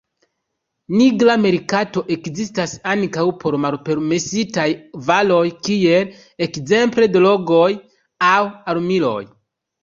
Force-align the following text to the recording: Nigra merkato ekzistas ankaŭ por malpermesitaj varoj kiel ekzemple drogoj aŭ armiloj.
Nigra 0.99 1.33
merkato 1.41 2.01
ekzistas 2.15 2.73
ankaŭ 2.93 3.25
por 3.43 3.57
malpermesitaj 3.65 4.65
varoj 5.11 5.43
kiel 5.69 6.09
ekzemple 6.47 7.11
drogoj 7.19 7.69
aŭ 8.33 8.41
armiloj. 8.75 9.23